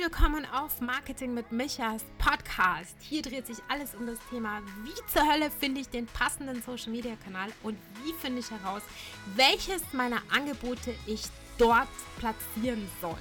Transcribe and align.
willkommen 0.00 0.46
auf 0.46 0.80
Marketing 0.80 1.34
mit 1.34 1.52
Michas 1.52 2.02
Podcast. 2.16 2.96
Hier 3.00 3.20
dreht 3.20 3.46
sich 3.46 3.58
alles 3.68 3.94
um 3.94 4.06
das 4.06 4.16
Thema, 4.30 4.62
wie 4.82 4.94
zur 5.12 5.30
Hölle 5.30 5.50
finde 5.50 5.82
ich 5.82 5.90
den 5.90 6.06
passenden 6.06 6.62
Social 6.62 6.90
Media 6.90 7.16
Kanal 7.22 7.50
und 7.62 7.76
wie 8.02 8.14
finde 8.14 8.40
ich 8.40 8.50
heraus, 8.50 8.80
welches 9.34 9.82
meiner 9.92 10.22
Angebote 10.34 10.94
ich 11.06 11.24
dort 11.58 11.88
platzieren 12.18 12.88
soll. 13.02 13.20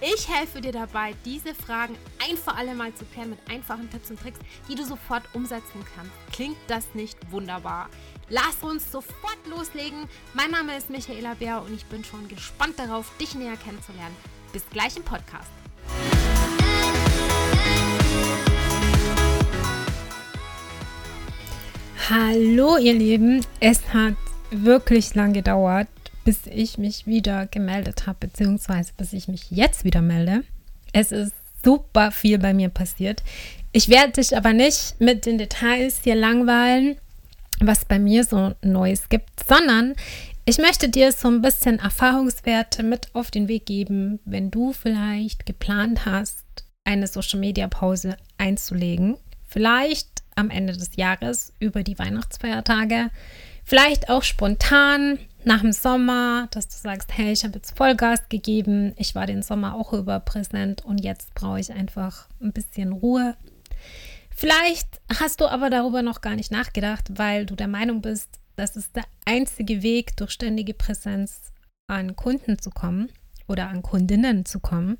Ich 0.00 0.28
helfe 0.28 0.60
dir 0.60 0.70
dabei, 0.70 1.16
diese 1.24 1.52
Fragen 1.52 1.96
ein 2.24 2.36
für 2.36 2.54
alle 2.54 2.76
Mal 2.76 2.94
zu 2.94 3.04
klären 3.06 3.30
mit 3.30 3.50
einfachen 3.50 3.90
Tipps 3.90 4.10
und 4.10 4.20
Tricks, 4.20 4.38
die 4.68 4.76
du 4.76 4.84
sofort 4.84 5.24
umsetzen 5.32 5.84
kannst. 5.96 6.12
Klingt 6.32 6.58
das 6.68 6.94
nicht 6.94 7.18
wunderbar? 7.32 7.88
Lass 8.28 8.62
uns 8.62 8.92
sofort 8.92 9.44
loslegen. 9.48 10.08
Mein 10.32 10.52
Name 10.52 10.76
ist 10.76 10.90
Michaela 10.90 11.34
Bär 11.34 11.60
und 11.60 11.74
ich 11.74 11.86
bin 11.86 12.04
schon 12.04 12.28
gespannt 12.28 12.78
darauf, 12.78 13.10
dich 13.18 13.34
näher 13.34 13.56
kennenzulernen. 13.56 14.14
Bis 14.52 14.64
gleich 14.70 14.96
im 14.96 15.02
Podcast. 15.02 15.50
Hallo 22.10 22.76
ihr 22.76 22.92
Lieben, 22.92 23.44
es 23.60 23.80
hat 23.94 24.14
wirklich 24.50 25.14
lang 25.14 25.32
gedauert, 25.32 25.88
bis 26.24 26.46
ich 26.46 26.78
mich 26.78 27.06
wieder 27.06 27.46
gemeldet 27.46 28.06
habe, 28.06 28.26
beziehungsweise 28.26 28.92
bis 28.96 29.12
ich 29.12 29.28
mich 29.28 29.50
jetzt 29.50 29.84
wieder 29.84 30.02
melde. 30.02 30.44
Es 30.92 31.12
ist 31.12 31.32
super 31.64 32.10
viel 32.12 32.38
bei 32.38 32.52
mir 32.52 32.68
passiert. 32.68 33.22
Ich 33.72 33.88
werde 33.88 34.12
dich 34.12 34.36
aber 34.36 34.52
nicht 34.52 35.00
mit 35.00 35.26
den 35.26 35.38
Details 35.38 36.00
hier 36.04 36.14
langweilen, 36.14 36.96
was 37.60 37.84
bei 37.84 37.98
mir 37.98 38.24
so 38.24 38.52
Neues 38.62 39.08
gibt, 39.08 39.30
sondern 39.48 39.94
ich 40.44 40.58
möchte 40.58 40.88
dir 40.88 41.10
so 41.10 41.28
ein 41.28 41.40
bisschen 41.40 41.78
Erfahrungswerte 41.78 42.82
mit 42.82 43.14
auf 43.14 43.30
den 43.30 43.48
Weg 43.48 43.66
geben, 43.66 44.20
wenn 44.24 44.50
du 44.50 44.72
vielleicht 44.72 45.46
geplant 45.46 46.04
hast, 46.04 46.63
eine 46.84 47.06
Social 47.06 47.40
Media 47.40 47.66
Pause 47.68 48.16
einzulegen. 48.38 49.16
Vielleicht 49.46 50.22
am 50.36 50.50
Ende 50.50 50.74
des 50.74 50.96
Jahres 50.96 51.52
über 51.58 51.82
die 51.82 51.98
Weihnachtsfeiertage. 51.98 53.10
Vielleicht 53.64 54.10
auch 54.10 54.22
spontan 54.22 55.18
nach 55.44 55.60
dem 55.60 55.72
Sommer, 55.72 56.48
dass 56.50 56.68
du 56.68 56.76
sagst, 56.76 57.16
hey, 57.16 57.32
ich 57.32 57.44
habe 57.44 57.54
jetzt 57.54 57.76
Vollgas 57.76 58.28
gegeben, 58.28 58.92
ich 58.96 59.14
war 59.14 59.26
den 59.26 59.42
Sommer 59.42 59.74
auch 59.74 59.92
über 59.92 60.20
präsent 60.20 60.84
und 60.84 61.02
jetzt 61.02 61.34
brauche 61.34 61.60
ich 61.60 61.72
einfach 61.72 62.28
ein 62.40 62.52
bisschen 62.52 62.92
Ruhe. 62.92 63.36
Vielleicht 64.34 65.00
hast 65.20 65.40
du 65.40 65.46
aber 65.46 65.70
darüber 65.70 66.02
noch 66.02 66.20
gar 66.20 66.34
nicht 66.34 66.50
nachgedacht, 66.50 67.18
weil 67.18 67.46
du 67.46 67.54
der 67.54 67.68
Meinung 67.68 68.02
bist, 68.02 68.40
das 68.56 68.76
ist 68.76 68.96
der 68.96 69.04
einzige 69.24 69.82
Weg, 69.82 70.16
durch 70.16 70.32
ständige 70.32 70.74
Präsenz 70.74 71.52
an 71.86 72.16
Kunden 72.16 72.58
zu 72.58 72.70
kommen 72.70 73.10
oder 73.46 73.68
an 73.68 73.82
Kundinnen 73.82 74.44
zu 74.44 74.60
kommen. 74.60 74.98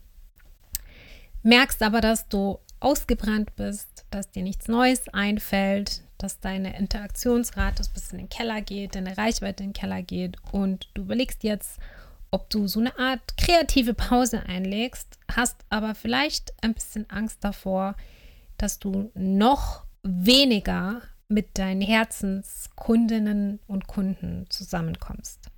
Merkst 1.44 1.82
aber, 1.82 2.00
dass 2.00 2.26
du 2.28 2.58
ausgebrannt 2.80 3.54
bist, 3.54 4.06
dass 4.10 4.30
dir 4.30 4.42
nichts 4.42 4.66
Neues 4.66 5.08
einfällt, 5.12 6.02
dass 6.16 6.40
deine 6.40 6.78
Interaktionsrate 6.78 7.82
ein 7.82 7.92
bisschen 7.92 8.18
in 8.18 8.24
den 8.24 8.30
Keller 8.30 8.62
geht, 8.62 8.94
deine 8.94 9.16
Reichweite 9.16 9.62
in 9.62 9.70
den 9.70 9.74
Keller 9.74 10.02
geht 10.02 10.38
und 10.52 10.88
du 10.94 11.02
überlegst 11.02 11.44
jetzt, 11.44 11.78
ob 12.30 12.48
du 12.48 12.66
so 12.66 12.80
eine 12.80 12.98
Art 12.98 13.36
kreative 13.36 13.92
Pause 13.92 14.44
einlegst, 14.46 15.18
hast 15.30 15.56
aber 15.68 15.94
vielleicht 15.94 16.54
ein 16.62 16.72
bisschen 16.72 17.08
Angst 17.10 17.44
davor, 17.44 17.94
dass 18.56 18.78
du 18.78 19.10
noch 19.14 19.84
weniger 20.02 21.02
mit 21.28 21.58
deinen 21.58 21.82
Herzenskundinnen 21.82 23.60
und 23.66 23.86
Kunden 23.86 24.46
zusammenkommst. 24.48 25.50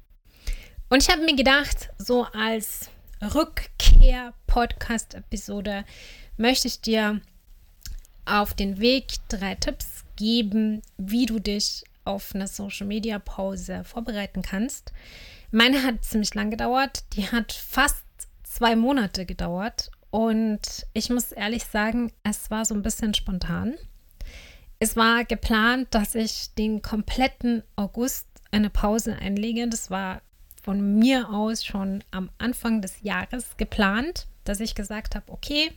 Und 0.89 1.03
ich 1.03 1.11
habe 1.11 1.23
mir 1.23 1.37
gedacht, 1.37 1.91
so 1.97 2.25
als 2.25 2.91
Rückkehr-Podcast-Episode 3.23 5.85
möchte 6.37 6.69
ich 6.69 6.81
dir 6.81 7.21
auf 8.25 8.55
den 8.55 8.79
Weg 8.79 9.17
drei 9.29 9.55
Tipps 9.55 10.05
geben, 10.17 10.83
wie 10.99 11.27
du 11.27 11.39
dich 11.39 11.85
auf 12.05 12.35
eine 12.35 12.47
Social 12.47 12.87
Media 12.87 13.19
Pause 13.19 13.85
vorbereiten 13.85 14.43
kannst. 14.43 14.93
Meine 15.51 15.83
hat 15.83 16.05
ziemlich 16.05 16.35
lang 16.35 16.51
gedauert. 16.51 17.05
Die 17.15 17.29
hat 17.29 17.53
fast 17.53 18.05
zwei 18.43 18.77
Monate 18.77 19.27
gedauert. 19.27 19.91
Und 20.11 20.87
ich 20.93 21.11
muss 21.11 21.33
ehrlich 21.33 21.65
sagen, 21.65 22.13
es 22.23 22.51
war 22.51 22.65
so 22.65 22.75
ein 22.75 22.83
bisschen 22.83 23.15
spontan. 23.15 23.75
Es 24.79 24.97
war 24.97 25.25
geplant, 25.25 25.89
dass 25.91 26.15
ich 26.15 26.55
den 26.55 26.83
kompletten 26.83 27.63
August 27.77 28.27
eine 28.51 28.71
Pause 28.71 29.17
einlege. 29.17 29.69
Das 29.69 29.91
war 29.91 30.23
von 30.67 30.99
mir 30.99 31.31
aus 31.31 31.65
schon 31.65 32.03
am 32.11 32.29
Anfang 32.39 32.83
des 32.83 33.01
Jahres 33.03 33.57
geplant, 33.57 34.27
dass 34.43 34.59
ich 34.59 34.75
gesagt 34.75 35.15
habe, 35.15 35.31
okay, 35.31 35.71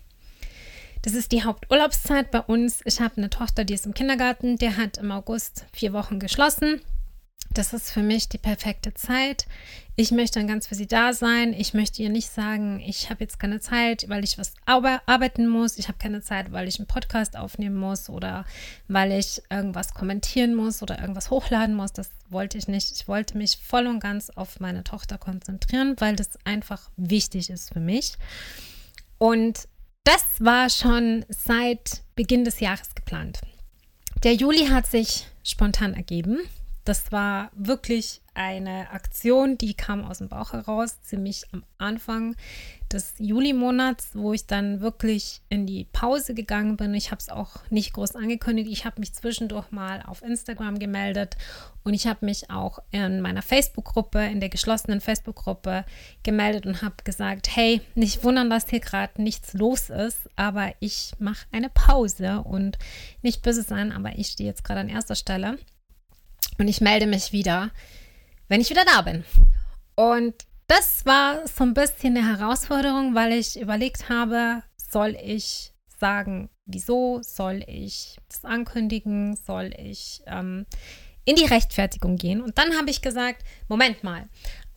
das 1.04 1.14
ist 1.14 1.32
die 1.32 1.44
Haupturlaubszeit 1.44 2.32
bei 2.32 2.42
uns. 2.42 2.82
Ich 2.86 3.00
habe 3.00 3.18
eine 3.18 3.30
Tochter, 3.30 3.66
die 3.66 3.76
ist 3.76 3.86
im 3.86 3.94
Kindergarten, 3.94 4.58
der 4.58 4.78
hat 4.78 4.98
im 4.98 5.12
August 5.12 5.68
vier 5.74 5.94
Wochen 5.94 6.20
geschlossen. 6.20 6.82
Das 7.52 7.74
ist 7.74 7.92
für 7.92 8.04
mich 8.04 8.30
die 8.30 8.38
perfekte 8.38 8.94
Zeit. 8.94 9.48
Ich 9.96 10.12
möchte 10.12 10.40
dann 10.40 10.48
ganz 10.48 10.68
für 10.68 10.76
sie 10.76 10.88
da 10.88 11.14
sein. 11.14 11.52
Ich 11.52 11.74
möchte 11.74 12.02
ihr 12.02 12.10
nicht 12.10 12.30
sagen, 12.30 12.80
ich 12.80 13.10
habe 13.10 13.22
jetzt 13.22 13.40
keine 13.40 13.60
Zeit, 13.60 14.08
weil 14.08 14.24
ich 14.24 14.38
was 14.38 14.54
arbeiten 14.66 15.48
muss. 15.48 15.78
Ich 15.78 15.88
habe 15.88 15.98
keine 15.98 16.22
Zeit, 16.22 16.52
weil 16.52 16.68
ich 16.68 16.78
einen 16.80 16.88
Podcast 16.88 17.36
aufnehmen 17.36 17.76
muss 17.76 18.08
oder 18.08 18.46
weil 18.88 19.12
ich 19.12 19.42
irgendwas 19.50 19.94
kommentieren 19.94 20.54
muss 20.56 20.84
oder 20.84 21.02
irgendwas 21.02 21.32
hochladen 21.32 21.76
muss. 21.76 21.92
Das 21.92 22.12
wollte 22.30 22.58
ich 22.58 22.68
nicht. 22.68 22.92
Ich 22.92 23.08
wollte 23.08 23.38
mich 23.38 23.58
voll 23.58 23.88
und 23.88 24.00
ganz 24.00 24.30
auf 24.30 24.60
meine 24.60 24.84
Tochter 24.84 25.18
konzentrieren, 25.18 25.96
weil 25.98 26.16
das 26.16 26.38
einfach 26.46 26.92
wichtig 26.96 27.50
ist 27.50 27.74
für 27.74 27.82
mich. 27.82 28.14
Und 29.18 29.68
das 30.04 30.24
war 30.40 30.70
schon 30.70 31.26
seit 31.30 32.04
Beginn 32.16 32.46
des 32.46 32.60
Jahres 32.60 32.96
geplant. 32.96 33.42
Der 34.24 34.34
Juli 34.34 34.68
hat 34.68 34.88
sich 34.88 35.28
spontan 35.44 35.94
ergeben. 35.94 36.40
Das 36.90 37.12
war 37.12 37.52
wirklich 37.54 38.20
eine 38.34 38.90
Aktion, 38.90 39.60
die 39.60 39.76
kam 39.76 40.04
aus 40.04 40.18
dem 40.18 40.28
Bauch 40.28 40.54
heraus, 40.54 41.00
ziemlich 41.04 41.44
am 41.52 41.64
Anfang 41.78 42.36
des 42.92 43.14
Juli-Monats, 43.20 44.10
wo 44.16 44.34
ich 44.34 44.48
dann 44.48 44.82
wirklich 44.82 45.44
in 45.50 45.68
die 45.68 45.84
Pause 45.84 46.34
gegangen 46.34 46.78
bin. 46.78 46.96
Ich 46.96 47.12
habe 47.12 47.20
es 47.20 47.30
auch 47.30 47.58
nicht 47.70 47.94
groß 47.94 48.16
angekündigt. 48.16 48.72
Ich 48.72 48.86
habe 48.86 49.00
mich 49.02 49.14
zwischendurch 49.14 49.70
mal 49.70 50.02
auf 50.02 50.24
Instagram 50.24 50.80
gemeldet 50.80 51.38
und 51.84 51.94
ich 51.94 52.08
habe 52.08 52.26
mich 52.26 52.50
auch 52.50 52.80
in 52.90 53.22
meiner 53.22 53.44
Facebook-Gruppe, 53.44 54.26
in 54.26 54.40
der 54.40 54.50
geschlossenen 54.50 55.00
Facebook-Gruppe 55.00 55.86
gemeldet 56.24 56.66
und 56.66 56.82
habe 56.82 56.96
gesagt, 57.04 57.56
hey, 57.56 57.82
nicht 57.94 58.24
wundern, 58.24 58.50
dass 58.50 58.68
hier 58.68 58.80
gerade 58.80 59.22
nichts 59.22 59.54
los 59.54 59.92
ist, 59.92 60.28
aber 60.36 60.74
ich 60.80 61.12
mache 61.20 61.46
eine 61.52 61.70
Pause 61.70 62.42
und 62.42 62.80
nicht 63.22 63.44
böse 63.44 63.62
sein, 63.62 63.92
aber 63.92 64.18
ich 64.18 64.30
stehe 64.30 64.50
jetzt 64.50 64.64
gerade 64.64 64.80
an 64.80 64.90
erster 64.90 65.14
Stelle 65.14 65.60
und 66.60 66.68
ich 66.68 66.82
melde 66.82 67.08
mich 67.08 67.32
wieder, 67.32 67.72
wenn 68.48 68.62
ich 68.62 68.70
wieder 68.70 68.86
da 68.86 69.02
bin. 69.02 69.24
Und 69.96 70.36
das 70.68 71.06
war 71.06 71.48
so 71.48 71.64
ein 71.64 71.74
bisschen 71.74 72.16
eine 72.16 72.28
Herausforderung, 72.28 73.16
weil 73.16 73.34
ich 73.34 73.60
überlegt 73.60 74.10
habe, 74.10 74.64
soll 74.78 75.18
ich 75.22 75.74
sagen, 76.00 76.50
wieso, 76.66 77.22
soll 77.24 77.64
ich 77.68 78.18
das 78.30 78.46
ankündigen, 78.46 79.36
soll 79.36 79.72
ich 79.78 80.22
ähm, 80.28 80.66
in 81.26 81.36
die 81.36 81.46
Rechtfertigung 81.46 82.18
gehen. 82.18 82.42
Und 82.42 82.58
dann 82.58 82.78
habe 82.78 82.90
ich 82.90 83.02
gesagt, 83.02 83.44
Moment 83.68 84.04
mal, 84.04 84.30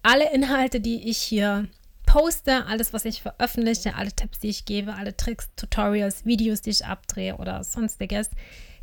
alle 0.02 0.32
Inhalte, 0.32 0.80
die 0.80 1.08
ich 1.08 1.18
hier 1.18 1.68
poste, 2.06 2.66
alles, 2.66 2.92
was 2.92 3.04
ich 3.04 3.22
veröffentliche, 3.22 3.94
alle 3.94 4.12
Tipps, 4.12 4.40
die 4.40 4.48
ich 4.48 4.64
gebe, 4.64 4.94
alle 4.94 5.16
Tricks, 5.16 5.50
Tutorials, 5.56 6.24
Videos, 6.24 6.62
die 6.62 6.70
ich 6.70 6.84
abdrehe 6.84 7.36
oder 7.36 7.62
sonstiges, 7.64 8.30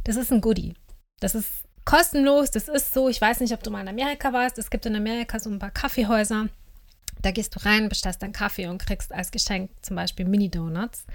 das 0.04 0.16
ist 0.16 0.32
ein 0.32 0.42
Goodie. 0.42 0.74
Das 1.20 1.36
ist 1.36 1.66
kostenlos, 1.86 2.52
das 2.52 2.68
ist 2.68 2.94
so. 2.94 3.10
Ich 3.10 3.20
weiß 3.20 3.40
nicht, 3.40 3.54
ob 3.54 3.64
du 3.64 3.72
mal 3.72 3.82
in 3.82 3.88
Amerika 3.88 4.34
warst. 4.34 4.58
Es 4.58 4.70
gibt 4.70 4.86
in 4.86 4.96
Amerika 4.96 5.40
so 5.40 5.50
ein 5.50 5.60
paar 5.60 5.72
Kaffeehäuser. 5.72 6.48
Da 7.22 7.32
gehst 7.32 7.56
du 7.56 7.66
rein, 7.66 7.90
bestellst 7.90 8.22
deinen 8.22 8.34
Kaffee 8.34 8.68
und 8.68 8.82
kriegst 8.82 9.14
als 9.14 9.32
Geschenk 9.32 9.72
zum 9.82 9.96
Beispiel 9.96 10.26
Mini-Donuts. 10.26 11.06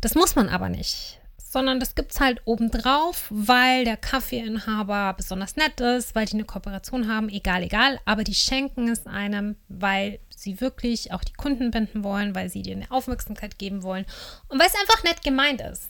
Das 0.00 0.14
muss 0.14 0.36
man 0.36 0.48
aber 0.48 0.68
nicht 0.68 1.20
sondern 1.50 1.80
das 1.80 1.96
gibt 1.96 2.12
es 2.12 2.20
halt 2.20 2.40
obendrauf, 2.44 3.26
weil 3.28 3.84
der 3.84 3.96
Kaffeeinhaber 3.96 5.14
besonders 5.16 5.56
nett 5.56 5.80
ist, 5.80 6.14
weil 6.14 6.26
die 6.26 6.34
eine 6.34 6.44
Kooperation 6.44 7.12
haben, 7.12 7.28
egal, 7.28 7.64
egal, 7.64 7.98
aber 8.04 8.22
die 8.22 8.34
schenken 8.34 8.88
es 8.88 9.04
einem, 9.06 9.56
weil 9.68 10.20
sie 10.28 10.60
wirklich 10.60 11.12
auch 11.12 11.24
die 11.24 11.32
Kunden 11.32 11.72
binden 11.72 12.04
wollen, 12.04 12.36
weil 12.36 12.48
sie 12.50 12.62
dir 12.62 12.76
eine 12.76 12.90
Aufmerksamkeit 12.90 13.58
geben 13.58 13.82
wollen 13.82 14.06
und 14.46 14.60
weil 14.60 14.68
es 14.68 14.80
einfach 14.80 15.02
nett 15.02 15.24
gemeint 15.24 15.60
ist 15.60 15.88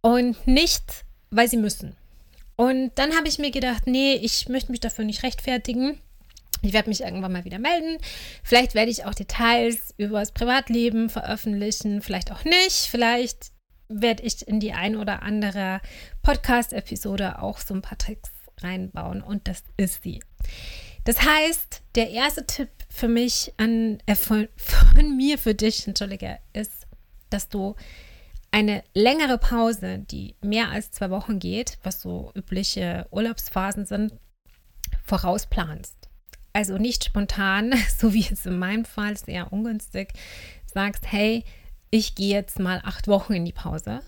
und 0.00 0.46
nicht, 0.46 1.04
weil 1.30 1.48
sie 1.48 1.58
müssen. 1.58 1.96
Und 2.56 2.92
dann 2.96 3.16
habe 3.16 3.28
ich 3.28 3.38
mir 3.38 3.50
gedacht, 3.50 3.86
nee, 3.86 4.14
ich 4.14 4.48
möchte 4.48 4.70
mich 4.70 4.80
dafür 4.80 5.04
nicht 5.04 5.22
rechtfertigen. 5.22 5.98
Ich 6.62 6.72
werde 6.72 6.88
mich 6.88 7.02
irgendwann 7.02 7.32
mal 7.32 7.44
wieder 7.44 7.58
melden. 7.58 7.98
Vielleicht 8.42 8.74
werde 8.74 8.90
ich 8.90 9.04
auch 9.04 9.14
Details 9.14 9.94
über 9.98 10.20
das 10.20 10.32
Privatleben 10.32 11.10
veröffentlichen, 11.10 12.00
vielleicht 12.00 12.32
auch 12.32 12.44
nicht. 12.44 12.88
Vielleicht 12.90 13.52
werde 13.88 14.22
ich 14.22 14.46
in 14.46 14.60
die 14.60 14.72
ein 14.72 14.96
oder 14.96 15.22
andere 15.22 15.80
Podcast-Episode 16.22 17.42
auch 17.42 17.58
so 17.58 17.74
ein 17.74 17.82
paar 17.82 17.98
Tricks 17.98 18.30
reinbauen 18.62 19.22
und 19.22 19.46
das 19.46 19.62
ist 19.76 20.02
sie. 20.02 20.20
Das 21.04 21.22
heißt, 21.22 21.82
der 21.96 22.10
erste 22.10 22.46
Tipp 22.46 22.70
für 22.88 23.08
mich 23.08 23.52
an, 23.58 23.98
äh, 24.06 24.14
von, 24.14 24.48
von 24.56 25.16
mir 25.16 25.38
für 25.38 25.54
dich, 25.54 25.86
entschuldige, 25.86 26.38
ist, 26.52 26.86
dass 27.28 27.48
du 27.48 27.74
eine 28.54 28.84
längere 28.94 29.36
Pause, 29.36 29.98
die 29.98 30.36
mehr 30.40 30.70
als 30.70 30.92
zwei 30.92 31.10
Wochen 31.10 31.40
geht, 31.40 31.76
was 31.82 32.00
so 32.00 32.30
übliche 32.36 33.04
Urlaubsphasen 33.10 33.84
sind, 33.84 34.12
vorausplanst. 35.04 35.96
Also 36.52 36.78
nicht 36.78 37.04
spontan, 37.04 37.74
so 37.98 38.14
wie 38.14 38.20
jetzt 38.20 38.46
in 38.46 38.60
meinem 38.60 38.84
Fall, 38.84 39.16
sehr 39.16 39.52
ungünstig, 39.52 40.12
sagst, 40.72 41.10
hey, 41.10 41.42
ich 41.90 42.14
gehe 42.14 42.32
jetzt 42.32 42.60
mal 42.60 42.80
acht 42.84 43.08
Wochen 43.08 43.32
in 43.32 43.44
die 43.44 43.52
Pause, 43.52 44.02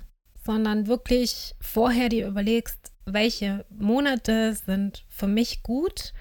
sondern 0.45 0.87
wirklich 0.87 1.57
vorher 1.61 2.09
dir 2.09 2.29
überlegst, 2.29 2.93
welche 3.05 3.65
Monate 3.69 4.55
sind 4.55 5.05
für 5.09 5.27
mich 5.27 5.65
gut, 5.65 6.13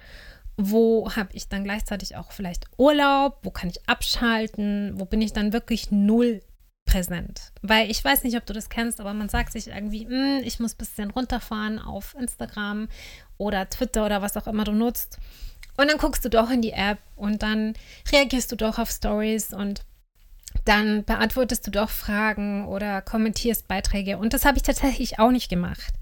wo 0.56 1.14
habe 1.14 1.28
ich 1.32 1.48
dann 1.48 1.62
gleichzeitig 1.62 2.16
auch 2.16 2.32
vielleicht 2.32 2.64
Urlaub, 2.76 3.38
wo 3.44 3.52
kann 3.52 3.70
ich 3.70 3.88
abschalten, 3.88 4.94
wo 4.98 5.04
bin 5.04 5.22
ich 5.22 5.32
dann 5.32 5.52
wirklich 5.52 5.92
null 5.92 6.42
präsent. 6.86 7.52
Weil 7.60 7.90
ich 7.90 8.02
weiß 8.02 8.24
nicht, 8.24 8.36
ob 8.36 8.46
du 8.46 8.54
das 8.54 8.70
kennst, 8.70 9.00
aber 9.00 9.12
man 9.12 9.28
sagt 9.28 9.52
sich 9.52 9.68
irgendwie, 9.68 10.06
hm, 10.06 10.40
ich 10.44 10.58
muss 10.58 10.74
ein 10.74 10.78
bisschen 10.78 11.10
runterfahren 11.10 11.78
auf 11.78 12.16
Instagram 12.18 12.88
oder 13.36 13.68
Twitter 13.68 14.06
oder 14.06 14.22
was 14.22 14.36
auch 14.36 14.46
immer 14.46 14.64
du 14.64 14.72
nutzt. 14.72 15.18
Und 15.76 15.90
dann 15.90 15.98
guckst 15.98 16.24
du 16.24 16.30
doch 16.30 16.50
in 16.50 16.62
die 16.62 16.72
App 16.72 16.98
und 17.16 17.42
dann 17.42 17.74
reagierst 18.10 18.50
du 18.50 18.56
doch 18.56 18.78
auf 18.78 18.90
Stories 18.90 19.52
und 19.52 19.84
dann 20.64 21.04
beantwortest 21.04 21.66
du 21.66 21.70
doch 21.70 21.90
Fragen 21.90 22.66
oder 22.66 23.02
kommentierst 23.02 23.68
Beiträge. 23.68 24.16
Und 24.16 24.32
das 24.32 24.46
habe 24.46 24.56
ich 24.56 24.62
tatsächlich 24.62 25.18
auch 25.18 25.30
nicht 25.30 25.50
gemacht. 25.50 25.92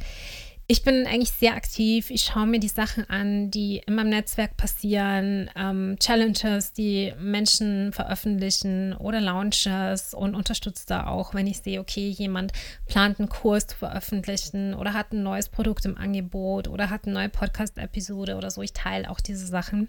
Ich 0.66 0.82
bin 0.82 1.06
eigentlich 1.06 1.32
sehr 1.32 1.54
aktiv. 1.54 2.10
Ich 2.10 2.22
schaue 2.22 2.46
mir 2.46 2.58
die 2.58 2.68
Sachen 2.68 3.08
an, 3.10 3.50
die 3.50 3.82
in 3.86 3.94
meinem 3.96 4.08
Netzwerk 4.08 4.56
passieren, 4.56 5.50
ähm, 5.56 5.96
Challenges, 6.00 6.72
die 6.72 7.12
Menschen 7.18 7.92
veröffentlichen 7.92 8.94
oder 8.94 9.20
Launches 9.20 10.14
und 10.14 10.34
unterstütze 10.34 10.86
da 10.86 11.06
auch, 11.06 11.34
wenn 11.34 11.46
ich 11.46 11.58
sehe, 11.58 11.80
okay, 11.80 12.08
jemand 12.08 12.52
plant 12.86 13.20
einen 13.20 13.28
Kurs 13.28 13.66
zu 13.66 13.76
veröffentlichen 13.76 14.72
oder 14.72 14.94
hat 14.94 15.12
ein 15.12 15.22
neues 15.22 15.50
Produkt 15.50 15.84
im 15.84 15.98
Angebot 15.98 16.68
oder 16.68 16.88
hat 16.88 17.04
eine 17.04 17.12
neue 17.12 17.28
Podcast-Episode 17.28 18.36
oder 18.36 18.50
so. 18.50 18.62
Ich 18.62 18.72
teile 18.72 19.10
auch 19.10 19.20
diese 19.20 19.46
Sachen. 19.46 19.88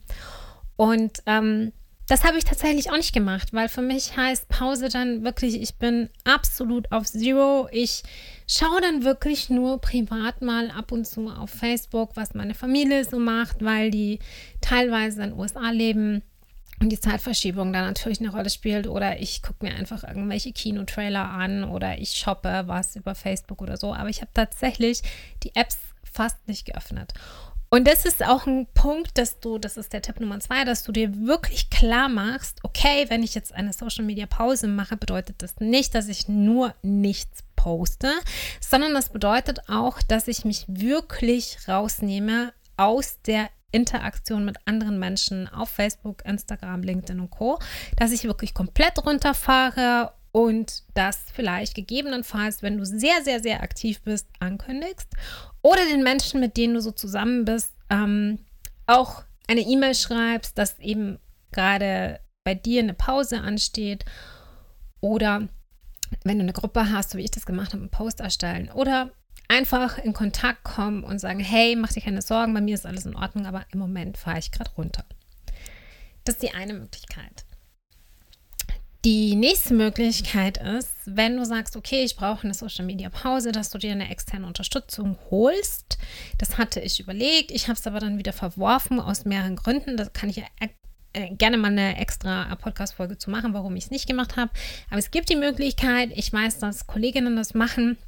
Und 0.76 1.24
ähm, 1.26 1.72
das 2.08 2.24
habe 2.24 2.38
ich 2.38 2.44
tatsächlich 2.44 2.92
auch 2.92 2.98
nicht 2.98 3.14
gemacht, 3.14 3.52
weil 3.52 3.68
für 3.68 3.82
mich 3.82 4.16
heißt 4.16 4.48
Pause 4.48 4.90
dann 4.90 5.24
wirklich, 5.24 5.60
ich 5.60 5.76
bin 5.76 6.10
absolut 6.24 6.92
auf 6.92 7.06
Zero. 7.06 7.68
Ich 7.72 8.04
schaue 8.48 8.80
dann 8.82 9.04
wirklich 9.04 9.50
nur 9.50 9.82
privat 9.82 10.42
mal 10.42 10.70
ab 10.70 10.92
und 10.92 11.08
zu 11.08 11.30
auf 11.30 11.50
Facebook, 11.50 12.12
was 12.16 12.36
meine 12.36 12.54
Familie 12.54 13.04
so 13.06 13.18
macht, 13.18 13.64
weil 13.64 13.90
die 13.90 14.20
teilweise 14.62 15.24
in 15.24 15.32
den 15.32 15.40
USA 15.40 15.72
leben 15.72 16.22
und 16.80 16.90
die 16.90 17.00
Zeitverschiebung 17.00 17.74
da 17.74 17.82
natürlich 17.82 18.20
eine 18.20 18.32
Rolle 18.32 18.52
spielt. 18.52 18.88
Oder 18.88 19.20
ich 19.20 19.42
gucke 19.42 19.66
mir 19.66 19.74
einfach 19.74 20.04
irgendwelche 20.04 20.52
Kinotrailer 20.52 21.30
an 21.30 21.64
oder 21.64 21.98
ich 21.98 22.12
shoppe 22.12 22.64
was 22.68 22.96
über 22.96 23.16
Facebook 23.16 23.62
oder 23.62 23.78
so. 23.78 23.94
Aber 23.96 24.10
ich 24.10 24.22
habe 24.22 24.32
tatsächlich 24.34 25.02
die 25.44 25.56
Apps 25.56 25.78
fast 26.04 26.48
nicht 26.48 26.66
geöffnet. 26.66 27.14
Und 27.76 27.90
das 27.90 28.06
ist 28.06 28.26
auch 28.26 28.48
ein 28.48 28.68
Punkt, 28.74 29.18
dass 29.18 29.42
du, 29.42 29.58
das 29.58 29.76
ist 29.76 29.92
der 29.92 30.02
Tipp 30.02 30.22
Nummer 30.22 30.40
zwei, 30.40 30.64
dass 30.64 30.84
du 30.84 30.94
dir 30.94 31.28
wirklich 31.28 31.70
klar 31.70 32.08
machst, 32.08 32.62
okay, 32.64 33.04
wenn 33.10 33.22
ich 33.22 33.36
jetzt 33.36 33.54
eine 33.54 33.74
Social 33.74 34.06
Media 34.06 34.28
Pause 34.28 34.70
mache, 34.70 34.96
bedeutet 34.96 35.42
das 35.44 35.60
nicht, 35.60 35.94
dass 35.94 36.08
ich 36.08 36.30
nur 36.30 36.74
nichts 36.84 37.44
poste, 37.58 38.14
sondern 38.62 38.94
das 38.94 39.10
bedeutet 39.10 39.68
auch, 39.68 40.02
dass 40.02 40.30
ich 40.30 40.46
mich 40.46 40.64
wirklich 40.70 41.68
rausnehme 41.68 42.54
aus 42.78 43.20
der 43.24 43.50
Interaktion 43.74 44.46
mit 44.46 44.56
anderen 44.64 44.98
Menschen 44.98 45.50
auf 45.50 45.70
Facebook, 45.70 46.24
Instagram, 46.24 46.82
LinkedIn 46.82 47.20
und 47.20 47.30
Co., 47.30 47.60
dass 47.98 48.14
ich 48.14 48.24
wirklich 48.24 48.54
komplett 48.54 49.06
runterfahre 49.06 50.14
und 50.36 50.84
das 50.96 51.20
vielleicht 51.34 51.76
gegebenenfalls, 51.76 52.62
wenn 52.62 52.78
du 52.78 52.86
sehr, 52.86 53.24
sehr, 53.24 53.40
sehr 53.40 53.64
aktiv 53.64 54.02
bist, 54.02 54.28
ankündigst 54.40 55.08
oder 55.62 55.86
den 55.86 56.04
Menschen, 56.04 56.42
mit 56.42 56.58
denen 56.58 56.74
du 56.74 56.82
so 56.82 56.92
zusammen 56.92 57.46
bist, 57.46 57.72
ähm, 57.90 58.40
auch 58.86 59.24
eine 59.48 59.62
E-Mail 59.62 59.96
schreibst, 59.96 60.58
dass 60.58 60.78
eben 60.80 61.20
gerade 61.54 62.20
bei 62.44 62.54
dir 62.54 62.82
eine 62.82 62.94
Pause 62.94 63.40
ansteht 63.40 64.04
oder 65.00 65.48
wenn 66.26 66.38
du 66.38 66.44
eine 66.44 66.52
Gruppe 66.52 66.92
hast, 66.92 67.12
so 67.12 67.18
wie 67.18 67.24
ich 67.24 67.32
das 67.32 67.46
gemacht 67.46 67.72
habe, 67.72 67.84
einen 67.84 67.90
Post 67.90 68.20
erstellen 68.20 68.70
oder 68.74 69.12
einfach 69.48 70.00
in 70.00 70.12
Kontakt 70.12 70.66
kommen 70.66 71.06
und 71.06 71.20
sagen, 71.20 71.40
hey, 71.40 71.78
mach 71.78 71.94
dir 71.94 72.02
keine 72.02 72.22
Sorgen, 72.22 72.54
bei 72.54 72.60
mir 72.60 72.76
ist 72.76 72.86
alles 72.86 73.06
in 73.06 73.16
Ordnung, 73.16 73.46
aber 73.46 73.66
im 73.72 73.80
Moment 73.80 74.18
fahre 74.18 74.40
ich 74.40 74.52
gerade 74.52 74.72
runter. 74.72 75.06
Das 76.26 76.36
ist 76.36 76.44
die 76.44 76.54
eine 76.54 76.74
Möglichkeit. 76.74 77.45
Die 79.06 79.36
nächste 79.36 79.76
Möglichkeit 79.76 80.58
ist, 80.58 80.90
wenn 81.06 81.38
du 81.38 81.46
sagst, 81.46 81.76
okay, 81.78 82.04
ich 82.04 82.16
brauche 82.16 82.44
eine 82.44 82.56
Social 82.56 82.84
Media 82.84 83.12
Pause, 83.12 83.52
dass 83.52 83.70
du 83.70 83.78
dir 83.78 83.92
eine 83.92 84.10
externe 84.10 84.48
Unterstützung 84.48 85.16
holst. 85.30 86.00
Das 86.40 86.58
hatte 86.58 86.80
ich 86.80 87.00
überlegt, 87.00 87.52
ich 87.52 87.68
habe 87.68 87.78
es 87.78 87.86
aber 87.86 88.00
dann 88.00 88.18
wieder 88.18 88.34
verworfen 88.34 89.00
aus 89.00 89.24
mehreren 89.24 89.58
Gründen. 89.58 89.96
Das 89.96 90.12
kann 90.14 90.30
ich 90.30 90.38
ja 90.38 90.46
äh, 91.14 91.36
gerne 91.36 91.58
mal 91.58 91.68
eine 91.68 92.00
extra 92.00 92.56
Podcast-Folge 92.56 93.20
zu 93.20 93.30
machen, 93.30 93.54
warum 93.54 93.76
ich 93.76 93.84
es 93.84 93.92
nicht 93.92 94.08
gemacht 94.08 94.38
habe. 94.38 94.50
Aber 94.90 94.98
es 94.98 95.12
gibt 95.12 95.30
die 95.30 95.36
Möglichkeit, 95.36 96.10
ich 96.16 96.34
weiß, 96.34 96.58
dass 96.58 96.88
Kolleginnen 96.88 97.36
das 97.36 97.54
machen, 97.54 98.00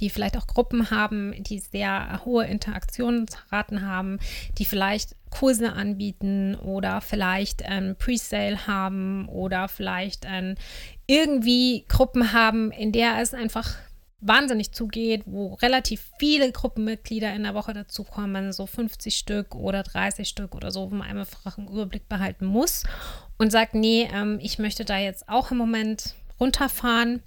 die 0.00 0.10
vielleicht 0.10 0.36
auch 0.36 0.46
Gruppen 0.46 0.90
haben, 0.90 1.34
die 1.42 1.58
sehr 1.58 2.22
hohe 2.24 2.44
Interaktionsraten 2.46 3.86
haben, 3.86 4.18
die 4.58 4.64
vielleicht 4.64 5.16
Kurse 5.30 5.72
anbieten 5.72 6.54
oder 6.54 7.00
vielleicht 7.00 7.64
ein 7.64 7.96
Presale 7.96 8.66
haben 8.66 9.28
oder 9.28 9.68
vielleicht 9.68 10.26
ein, 10.26 10.56
irgendwie 11.06 11.84
Gruppen 11.88 12.32
haben, 12.32 12.70
in 12.72 12.92
der 12.92 13.20
es 13.20 13.34
einfach 13.34 13.74
wahnsinnig 14.20 14.72
zugeht, 14.72 15.22
wo 15.26 15.54
relativ 15.54 16.10
viele 16.18 16.50
Gruppenmitglieder 16.50 17.32
in 17.34 17.42
der 17.42 17.54
Woche 17.54 17.74
dazukommen, 17.74 18.52
so 18.52 18.66
50 18.66 19.16
Stück 19.16 19.54
oder 19.54 19.82
30 19.82 20.28
Stück 20.28 20.54
oder 20.54 20.70
so, 20.70 20.90
wo 20.90 20.94
man 20.94 21.18
einfach 21.18 21.58
einen 21.58 21.68
Überblick 21.68 22.08
behalten 22.08 22.46
muss 22.46 22.84
und 23.38 23.52
sagt, 23.52 23.74
nee, 23.74 24.08
ähm, 24.12 24.38
ich 24.40 24.58
möchte 24.58 24.84
da 24.84 24.98
jetzt 24.98 25.28
auch 25.28 25.50
im 25.50 25.58
Moment 25.58 26.14
runterfahren 26.40 27.22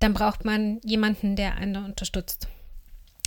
dann 0.00 0.14
braucht 0.14 0.44
man 0.44 0.80
jemanden, 0.84 1.36
der 1.36 1.56
einen 1.56 1.84
unterstützt. 1.84 2.48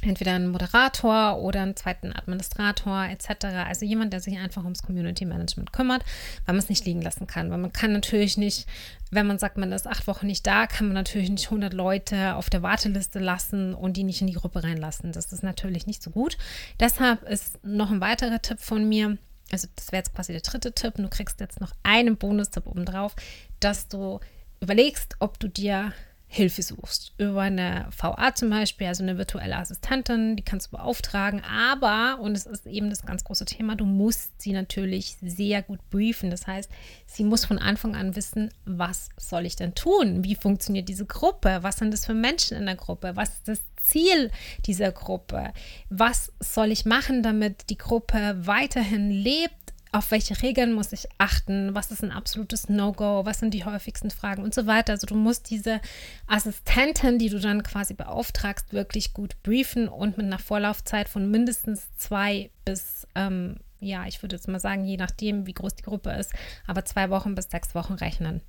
Entweder 0.02 0.34
einen 0.34 0.50
Moderator 0.50 1.38
oder 1.38 1.62
einen 1.62 1.78
zweiten 1.78 2.12
Administrator 2.12 3.06
etc. 3.06 3.46
Also 3.66 3.86
jemand, 3.86 4.12
der 4.12 4.20
sich 4.20 4.38
einfach 4.38 4.64
ums 4.66 4.84
Community 4.84 5.24
Management 5.24 5.72
kümmert, 5.72 6.04
weil 6.46 6.56
man 6.56 6.62
es 6.62 6.68
nicht 6.68 6.84
liegen 6.84 7.02
lassen 7.02 7.26
kann. 7.26 7.50
Weil 7.50 7.60
man 7.60 7.72
kann 7.72 7.94
natürlich 7.94 8.36
nicht, 8.38 8.68
wenn 9.12 9.28
man 9.28 9.40
sagt, 9.40 9.58
man 9.58 9.72
ist 9.72 9.88
acht 9.88 10.06
Wochen 10.08 10.28
nicht 10.28 10.46
da, 10.46 10.68
kann 10.68 10.88
man 10.88 10.96
natürlich 10.96 11.30
nicht 11.30 11.46
100 11.46 11.74
Leute 11.74 12.36
auf 12.36 12.50
der 12.50 12.64
Warteliste 12.64 13.20
lassen 13.20 13.74
und 13.74 13.96
die 13.96 14.04
nicht 14.04 14.20
in 14.20 14.28
die 14.28 14.34
Gruppe 14.34 14.62
reinlassen. 14.62 15.14
Das 15.14 15.32
ist 15.32 15.44
natürlich 15.44 15.88
nicht 15.88 16.04
so 16.04 16.10
gut. 16.10 16.38
Deshalb 16.82 17.24
ist 17.24 17.64
noch 17.64 17.90
ein 17.90 18.02
weiterer 18.02 18.42
Tipp 18.42 18.60
von 18.60 18.90
mir, 18.90 19.18
also 19.54 19.70
das 19.78 19.94
wäre 19.94 20.02
jetzt 20.02 20.14
quasi 20.14 20.34
der 20.34 20.42
dritte 20.42 20.74
Tipp, 20.74 20.96
du 20.98 21.08
kriegst 21.08 21.40
jetzt 21.40 21.62
noch 21.62 21.72
einen 21.84 22.18
Bonustipp 22.18 22.68
obendrauf, 22.68 23.16
dass 23.62 23.88
du 23.88 24.20
überlegst, 24.60 25.16
ob 25.20 25.40
du 25.40 25.48
dir 25.48 25.94
Hilfe 26.34 26.64
suchst. 26.64 27.14
Über 27.20 27.42
eine 27.42 27.88
VA 27.96 28.34
zum 28.34 28.50
Beispiel, 28.50 28.88
also 28.88 29.04
eine 29.04 29.20
virtuelle 29.20 29.56
Assistentin, 29.56 30.36
die 30.36 30.42
kannst 30.42 30.68
du 30.68 30.78
beauftragen. 30.78 31.44
Aber, 31.44 32.20
und 32.20 32.36
es 32.36 32.48
ist 32.48 32.66
eben 32.66 32.90
das 32.90 33.06
ganz 33.06 33.24
große 33.24 33.46
Thema, 33.46 33.76
du 33.76 33.86
musst 33.86 34.42
sie 34.42 34.52
natürlich 34.52 35.18
sehr 35.22 35.62
gut 35.62 35.80
briefen. 35.92 36.32
Das 36.32 36.48
heißt, 36.48 36.72
sie 37.06 37.24
muss 37.24 37.46
von 37.46 37.60
Anfang 37.60 37.96
an 37.96 38.16
wissen, 38.16 38.50
was 38.66 39.10
soll 39.16 39.46
ich 39.46 39.58
denn 39.58 39.76
tun? 39.76 40.24
Wie 40.24 40.34
funktioniert 40.34 40.90
diese 40.90 41.06
Gruppe? 41.06 41.60
Was 41.62 41.78
sind 41.78 41.94
das 41.94 42.08
für 42.08 42.16
Menschen 42.16 42.58
in 42.58 42.66
der 42.66 42.78
Gruppe? 42.78 43.12
Was 43.16 43.30
ist 43.30 43.48
das 43.48 43.62
Ziel 43.78 44.32
dieser 44.66 44.92
Gruppe? 44.92 45.54
Was 45.90 46.32
soll 46.40 46.72
ich 46.72 46.86
machen, 46.86 47.22
damit 47.22 47.70
die 47.70 47.78
Gruppe 47.78 48.38
weiterhin 48.40 49.12
lebt? 49.12 49.63
Auf 49.94 50.10
welche 50.10 50.42
Regeln 50.42 50.74
muss 50.74 50.92
ich 50.92 51.08
achten, 51.20 51.76
was 51.76 51.92
ist 51.92 52.04
ein 52.04 52.12
absolutes 52.12 52.68
No-Go, 52.68 53.26
was 53.26 53.40
sind 53.40 53.54
die 53.54 53.64
häufigsten 53.64 54.10
Fragen 54.10 54.44
und 54.44 54.54
so 54.54 54.66
weiter. 54.66 54.94
Also 54.94 55.06
du 55.06 55.14
musst 55.14 55.52
diese 55.52 55.80
Assistentin, 56.26 57.20
die 57.20 57.30
du 57.30 57.40
dann 57.40 57.62
quasi 57.62 57.94
beauftragst, 57.94 58.74
wirklich 58.74 59.14
gut 59.14 59.42
briefen 59.44 59.88
und 59.88 60.18
mit 60.18 60.26
einer 60.26 60.40
Vorlaufzeit 60.40 61.08
von 61.08 61.30
mindestens 61.30 61.96
zwei 61.96 62.50
bis, 62.66 63.08
ähm, 63.14 63.58
ja, 63.80 64.08
ich 64.08 64.22
würde 64.24 64.36
jetzt 64.36 64.48
mal 64.48 64.60
sagen, 64.60 64.84
je 64.84 64.98
nachdem, 64.98 65.46
wie 65.46 65.54
groß 65.54 65.76
die 65.76 65.84
Gruppe 65.84 66.10
ist, 66.12 66.34
aber 66.66 66.86
zwei 66.86 67.12
Wochen 67.12 67.36
bis 67.36 67.52
sechs 67.52 67.76
Wochen 67.76 67.94
rechnen. 67.94 68.42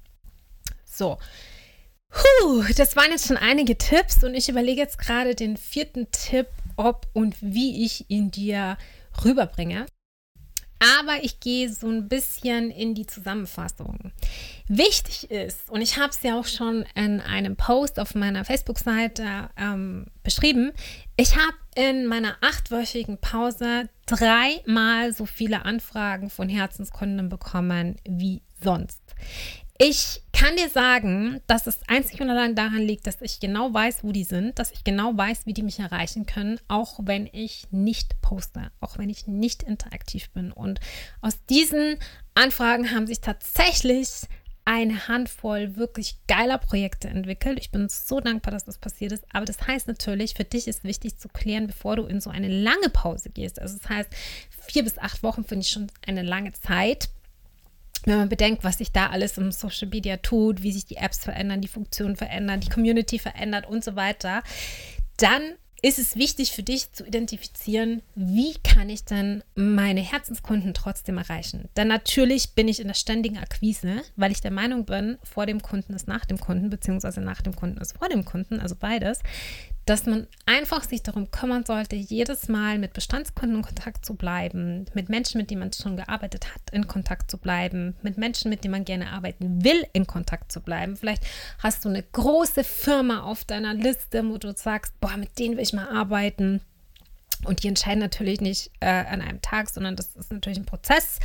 So. 0.86 1.18
Puh, 2.08 2.64
das 2.76 2.96
waren 2.96 3.10
jetzt 3.10 3.26
schon 3.26 3.36
einige 3.36 3.76
Tipps 3.76 4.24
und 4.24 4.34
ich 4.34 4.48
überlege 4.48 4.80
jetzt 4.80 4.98
gerade 4.98 5.34
den 5.34 5.58
vierten 5.58 6.10
Tipp, 6.10 6.46
ob 6.76 7.06
und 7.12 7.36
wie 7.42 7.84
ich 7.84 8.08
ihn 8.08 8.30
dir 8.30 8.78
rüberbringe 9.24 9.86
aber 10.78 11.22
ich 11.22 11.40
gehe 11.40 11.72
so 11.72 11.88
ein 11.88 12.08
bisschen 12.08 12.70
in 12.70 12.94
die 12.94 13.06
Zusammenfassung. 13.06 14.12
Wichtig 14.66 15.30
ist, 15.30 15.70
und 15.70 15.80
ich 15.80 15.98
habe 15.98 16.10
es 16.10 16.22
ja 16.22 16.38
auch 16.38 16.46
schon 16.46 16.84
in 16.94 17.20
einem 17.20 17.56
Post 17.56 17.98
auf 17.98 18.14
meiner 18.14 18.44
Facebook-Seite 18.44 19.50
ähm, 19.56 20.06
beschrieben, 20.22 20.72
ich 21.16 21.36
habe 21.36 21.56
in 21.74 22.06
meiner 22.06 22.36
achtwöchigen 22.40 23.18
Pause 23.18 23.88
dreimal 24.06 25.12
so 25.12 25.26
viele 25.26 25.64
Anfragen 25.64 26.30
von 26.30 26.48
Herzenskunden 26.48 27.28
bekommen 27.28 27.96
wie 28.08 28.42
sonst. 28.62 29.00
Ich 29.76 30.22
kann 30.32 30.56
dir 30.56 30.68
sagen, 30.68 31.40
dass 31.48 31.66
es 31.66 31.80
einzig 31.88 32.20
und 32.20 32.30
allein 32.30 32.54
daran 32.54 32.82
liegt, 32.82 33.08
dass 33.08 33.20
ich 33.20 33.40
genau 33.40 33.74
weiß, 33.74 34.04
wo 34.04 34.12
die 34.12 34.22
sind, 34.22 34.58
dass 34.60 34.70
ich 34.70 34.84
genau 34.84 35.16
weiß, 35.16 35.46
wie 35.46 35.52
die 35.52 35.64
mich 35.64 35.80
erreichen 35.80 36.26
können, 36.26 36.60
auch 36.68 37.00
wenn 37.02 37.28
ich 37.32 37.66
nicht 37.72 38.20
poste, 38.22 38.70
auch 38.80 38.98
wenn 38.98 39.10
ich 39.10 39.26
nicht 39.26 39.64
interaktiv 39.64 40.30
bin. 40.30 40.52
Und 40.52 40.78
aus 41.20 41.44
diesen 41.46 41.96
Anfragen 42.34 42.92
haben 42.92 43.08
sich 43.08 43.20
tatsächlich 43.20 44.28
eine 44.64 45.08
Handvoll 45.08 45.76
wirklich 45.76 46.18
geiler 46.26 46.58
Projekte 46.58 47.08
entwickelt. 47.08 47.58
Ich 47.58 47.70
bin 47.70 47.88
so 47.88 48.20
dankbar, 48.20 48.52
dass 48.52 48.64
das 48.64 48.78
passiert 48.78 49.12
ist. 49.12 49.24
Aber 49.32 49.44
das 49.44 49.66
heißt 49.66 49.88
natürlich, 49.88 50.34
für 50.34 50.44
dich 50.44 50.68
ist 50.68 50.84
wichtig 50.84 51.18
zu 51.18 51.28
klären, 51.28 51.66
bevor 51.66 51.96
du 51.96 52.04
in 52.04 52.20
so 52.20 52.30
eine 52.30 52.48
lange 52.48 52.88
Pause 52.90 53.28
gehst. 53.28 53.60
Also 53.60 53.76
das 53.76 53.88
heißt, 53.88 54.10
vier 54.50 54.84
bis 54.84 54.98
acht 54.98 55.22
Wochen 55.22 55.44
finde 55.44 55.64
ich 55.64 55.70
schon 55.70 55.88
eine 56.06 56.22
lange 56.22 56.52
Zeit. 56.52 57.10
Wenn 58.04 58.18
man 58.18 58.28
bedenkt, 58.28 58.64
was 58.64 58.78
sich 58.78 58.92
da 58.92 59.08
alles 59.08 59.38
im 59.38 59.50
Social 59.52 59.88
Media 59.88 60.16
tut, 60.18 60.62
wie 60.62 60.72
sich 60.72 60.84
die 60.84 60.96
Apps 60.96 61.18
verändern, 61.18 61.60
die 61.60 61.68
Funktionen 61.68 62.16
verändern, 62.16 62.60
die 62.60 62.68
Community 62.68 63.18
verändert 63.18 63.66
und 63.66 63.82
so 63.82 63.96
weiter, 63.96 64.42
dann 65.16 65.42
ist 65.84 65.98
es 65.98 66.16
wichtig 66.16 66.52
für 66.52 66.62
dich 66.62 66.92
zu 66.92 67.04
identifizieren, 67.04 68.00
wie 68.14 68.54
kann 68.64 68.88
ich 68.88 69.04
dann 69.04 69.44
meine 69.54 70.00
Herzenskunden 70.00 70.72
trotzdem 70.72 71.18
erreichen. 71.18 71.68
Denn 71.76 71.88
natürlich 71.88 72.54
bin 72.54 72.68
ich 72.68 72.80
in 72.80 72.86
der 72.86 72.94
ständigen 72.94 73.36
Akquise, 73.36 74.00
weil 74.16 74.32
ich 74.32 74.40
der 74.40 74.50
Meinung 74.50 74.86
bin, 74.86 75.18
vor 75.22 75.44
dem 75.44 75.60
Kunden 75.60 75.92
ist 75.92 76.08
nach 76.08 76.24
dem 76.24 76.40
Kunden, 76.40 76.70
beziehungsweise 76.70 77.20
nach 77.20 77.42
dem 77.42 77.54
Kunden 77.54 77.76
ist 77.82 77.98
vor 77.98 78.08
dem 78.08 78.24
Kunden, 78.24 78.60
also 78.60 78.76
beides 78.76 79.20
dass 79.86 80.06
man 80.06 80.26
einfach 80.46 80.84
sich 80.84 81.02
darum 81.02 81.30
kümmern 81.30 81.64
sollte, 81.66 81.94
jedes 81.94 82.48
Mal 82.48 82.78
mit 82.78 82.94
Bestandskunden 82.94 83.58
in 83.58 83.62
Kontakt 83.62 84.06
zu 84.06 84.14
bleiben, 84.14 84.86
mit 84.94 85.10
Menschen, 85.10 85.38
mit 85.38 85.50
denen 85.50 85.60
man 85.60 85.72
schon 85.72 85.96
gearbeitet 85.96 86.46
hat, 86.54 86.62
in 86.72 86.88
Kontakt 86.88 87.30
zu 87.30 87.38
bleiben, 87.38 87.94
mit 88.02 88.16
Menschen, 88.16 88.48
mit 88.48 88.64
denen 88.64 88.72
man 88.72 88.84
gerne 88.84 89.10
arbeiten 89.10 89.62
will, 89.62 89.86
in 89.92 90.06
Kontakt 90.06 90.50
zu 90.50 90.60
bleiben. 90.60 90.96
Vielleicht 90.96 91.22
hast 91.58 91.84
du 91.84 91.90
eine 91.90 92.02
große 92.02 92.64
Firma 92.64 93.22
auf 93.22 93.44
deiner 93.44 93.74
Liste, 93.74 94.26
wo 94.26 94.38
du 94.38 94.54
sagst, 94.56 94.98
boah, 95.00 95.16
mit 95.16 95.38
denen 95.38 95.56
will 95.56 95.64
ich 95.64 95.74
mal 95.74 95.88
arbeiten. 95.88 96.62
Und 97.44 97.62
die 97.62 97.68
entscheiden 97.68 98.00
natürlich 98.00 98.40
nicht 98.40 98.70
äh, 98.80 98.86
an 98.86 99.20
einem 99.20 99.42
Tag, 99.42 99.68
sondern 99.68 99.96
das 99.96 100.16
ist 100.16 100.32
natürlich 100.32 100.58
ein 100.58 100.64
Prozess. 100.64 101.18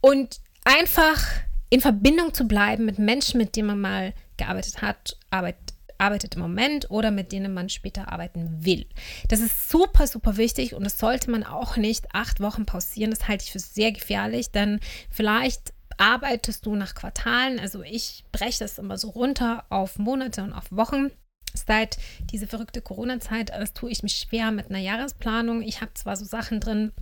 Und 0.00 0.40
einfach 0.64 1.20
in 1.68 1.80
Verbindung 1.80 2.32
zu 2.32 2.46
bleiben 2.46 2.84
mit 2.84 3.00
Menschen, 3.00 3.38
mit 3.38 3.56
denen 3.56 3.66
man 3.66 3.80
mal 3.80 4.14
gearbeitet 4.36 4.82
hat, 4.82 5.16
arbeitet 5.30 5.65
arbeitet 5.98 6.34
im 6.34 6.42
Moment 6.42 6.90
oder 6.90 7.10
mit 7.10 7.32
denen 7.32 7.54
man 7.54 7.68
später 7.68 8.12
arbeiten 8.12 8.64
will. 8.64 8.86
Das 9.28 9.40
ist 9.40 9.70
super, 9.70 10.06
super 10.06 10.36
wichtig 10.36 10.74
und 10.74 10.84
das 10.84 10.98
sollte 10.98 11.30
man 11.30 11.44
auch 11.44 11.76
nicht 11.76 12.14
acht 12.14 12.40
Wochen 12.40 12.66
pausieren. 12.66 13.10
Das 13.10 13.28
halte 13.28 13.44
ich 13.44 13.52
für 13.52 13.58
sehr 13.58 13.92
gefährlich, 13.92 14.50
denn 14.50 14.80
vielleicht 15.10 15.72
arbeitest 15.98 16.66
du 16.66 16.74
nach 16.76 16.94
Quartalen. 16.94 17.58
Also 17.58 17.82
ich 17.82 18.24
breche 18.32 18.58
das 18.60 18.78
immer 18.78 18.98
so 18.98 19.10
runter 19.10 19.64
auf 19.70 19.98
Monate 19.98 20.42
und 20.42 20.52
auf 20.52 20.70
Wochen 20.70 21.10
seit 21.54 21.96
diese 22.30 22.46
verrückte 22.46 22.82
Corona-Zeit, 22.82 23.50
das 23.50 23.72
tue 23.72 23.90
ich 23.90 24.02
mich 24.02 24.16
schwer 24.16 24.50
mit 24.50 24.68
einer 24.68 24.78
Jahresplanung. 24.78 25.62
Ich 25.62 25.80
habe 25.80 25.94
zwar 25.94 26.16
so 26.16 26.24
Sachen 26.24 26.60
drin, 26.60 26.92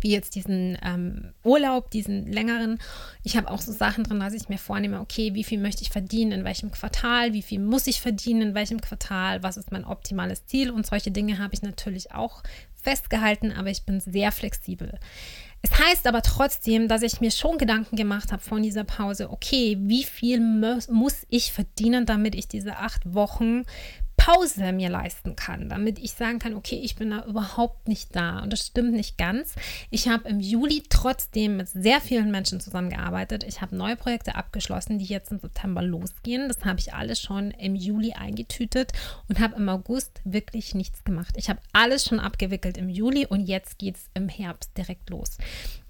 wie 0.00 0.12
jetzt 0.12 0.34
diesen 0.34 0.78
ähm, 0.82 1.32
Urlaub, 1.44 1.90
diesen 1.90 2.26
längeren. 2.26 2.78
Ich 3.22 3.36
habe 3.36 3.50
auch 3.50 3.60
so 3.60 3.72
Sachen 3.72 4.04
drin, 4.04 4.20
dass 4.20 4.32
ich 4.32 4.48
mir 4.48 4.58
vornehme, 4.58 5.00
okay, 5.00 5.34
wie 5.34 5.44
viel 5.44 5.58
möchte 5.58 5.82
ich 5.82 5.90
verdienen, 5.90 6.32
in 6.32 6.44
welchem 6.44 6.70
Quartal, 6.70 7.32
wie 7.32 7.42
viel 7.42 7.60
muss 7.60 7.86
ich 7.86 8.00
verdienen, 8.00 8.42
in 8.42 8.54
welchem 8.54 8.80
Quartal, 8.80 9.42
was 9.42 9.56
ist 9.56 9.72
mein 9.72 9.84
optimales 9.84 10.46
Ziel 10.46 10.70
und 10.70 10.86
solche 10.86 11.10
Dinge 11.10 11.38
habe 11.38 11.54
ich 11.54 11.62
natürlich 11.62 12.12
auch 12.12 12.42
festgehalten, 12.74 13.52
aber 13.52 13.70
ich 13.70 13.82
bin 13.82 14.00
sehr 14.00 14.32
flexibel. 14.32 14.98
Es 15.60 15.76
heißt 15.76 16.06
aber 16.06 16.22
trotzdem, 16.22 16.86
dass 16.86 17.02
ich 17.02 17.20
mir 17.20 17.32
schon 17.32 17.58
Gedanken 17.58 17.96
gemacht 17.96 18.30
habe 18.30 18.42
von 18.42 18.62
dieser 18.62 18.84
Pause, 18.84 19.30
okay, 19.30 19.76
wie 19.80 20.04
viel 20.04 20.40
muss 20.40 21.26
ich 21.28 21.52
verdienen, 21.52 22.06
damit 22.06 22.34
ich 22.36 22.46
diese 22.46 22.76
acht 22.76 23.12
Wochen 23.12 23.64
Pause 24.18 24.72
mir 24.72 24.90
leisten 24.90 25.36
kann, 25.36 25.70
damit 25.70 25.98
ich 25.98 26.12
sagen 26.12 26.38
kann, 26.38 26.54
okay, 26.54 26.78
ich 26.82 26.96
bin 26.96 27.10
da 27.10 27.24
überhaupt 27.24 27.88
nicht 27.88 28.14
da. 28.14 28.40
Und 28.40 28.52
das 28.52 28.66
stimmt 28.66 28.92
nicht 28.92 29.16
ganz. 29.16 29.54
Ich 29.90 30.08
habe 30.08 30.28
im 30.28 30.40
Juli 30.40 30.82
trotzdem 30.90 31.56
mit 31.56 31.68
sehr 31.68 32.00
vielen 32.00 32.30
Menschen 32.30 32.60
zusammengearbeitet. 32.60 33.44
Ich 33.44 33.62
habe 33.62 33.76
neue 33.76 33.96
Projekte 33.96 34.34
abgeschlossen, 34.34 34.98
die 34.98 35.06
jetzt 35.06 35.30
im 35.30 35.38
September 35.38 35.82
losgehen. 35.82 36.48
Das 36.48 36.64
habe 36.64 36.80
ich 36.80 36.92
alles 36.92 37.22
schon 37.22 37.52
im 37.52 37.74
Juli 37.74 38.12
eingetütet 38.12 38.92
und 39.28 39.38
habe 39.40 39.54
im 39.54 39.68
August 39.68 40.20
wirklich 40.24 40.74
nichts 40.74 41.04
gemacht. 41.04 41.34
Ich 41.36 41.48
habe 41.48 41.60
alles 41.72 42.04
schon 42.04 42.20
abgewickelt 42.20 42.76
im 42.76 42.88
Juli 42.88 43.24
und 43.24 43.46
jetzt 43.46 43.78
geht 43.78 43.96
es 43.96 44.10
im 44.14 44.28
Herbst 44.28 44.76
direkt 44.76 45.08
los. 45.10 45.38